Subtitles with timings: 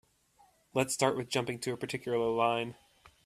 [0.73, 2.73] Let's start with jumping to a particular line.